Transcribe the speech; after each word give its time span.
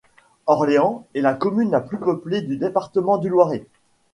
Orléans 0.47 1.05
est 1.13 1.21
la 1.21 1.35
commune 1.35 1.69
la 1.69 1.79
plus 1.79 1.99
peuplée 1.99 2.41
du 2.41 2.57
département 2.57 3.19
du 3.19 3.29
Loiret. 3.29 3.67